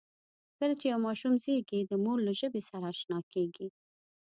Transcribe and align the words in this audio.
کله 0.57 0.73
چې 0.79 0.85
یو 0.91 0.99
ماشوم 1.07 1.33
زېږي، 1.43 1.79
د 1.85 1.91
مور 2.03 2.17
له 2.27 2.31
ژبې 2.39 2.61
سره 2.69 2.83
آشنا 2.91 3.19
کېږي. 3.33 3.67